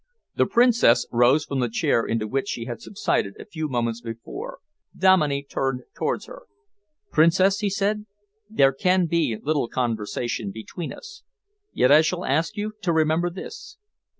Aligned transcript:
The 0.35 0.47
Princess 0.47 1.05
rose 1.11 1.45
from 1.45 1.59
the 1.59 1.69
chair 1.69 2.03
into 2.03 2.27
which 2.27 2.47
she 2.49 2.65
had 2.65 2.81
subsided 2.81 3.35
a 3.39 3.45
few 3.45 3.67
moments 3.69 4.01
before. 4.01 4.57
Dominey 4.97 5.43
turned 5.43 5.81
towards 5.95 6.25
her. 6.25 6.47
"Princess," 7.11 7.59
he 7.59 7.69
said, 7.69 8.07
"there 8.49 8.73
can 8.73 9.05
be 9.05 9.37
little 9.39 9.67
conversation 9.67 10.49
between 10.49 10.91
us. 10.91 11.21
Yet 11.71 11.91
I 11.91 12.01
shall 12.01 12.25
ask 12.25 12.57
you 12.57 12.73
to 12.81 12.91
remember 12.91 13.29
this. 13.29 13.77